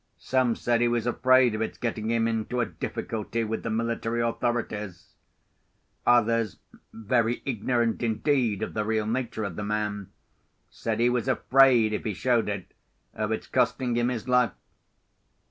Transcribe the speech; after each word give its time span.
Some 0.17 0.55
said 0.55 0.81
he 0.81 0.87
was 0.87 1.05
afraid 1.05 1.53
of 1.53 1.61
its 1.61 1.77
getting 1.77 2.09
him 2.09 2.27
into 2.27 2.59
a 2.59 2.65
difficulty 2.65 3.43
with 3.43 3.61
the 3.61 3.69
military 3.69 4.19
authorities; 4.23 5.09
others 6.07 6.57
(very 6.91 7.43
ignorant 7.45 8.01
indeed 8.01 8.63
of 8.63 8.73
the 8.73 8.83
real 8.83 9.05
nature 9.05 9.43
of 9.43 9.57
the 9.57 9.63
man) 9.63 10.09
said 10.71 10.99
he 10.99 11.07
was 11.11 11.27
afraid, 11.27 11.93
if 11.93 12.03
he 12.03 12.15
showed 12.15 12.49
it, 12.49 12.73
of 13.13 13.31
its 13.31 13.45
costing 13.45 13.95
him 13.95 14.07
his 14.09 14.27
life. 14.27 14.53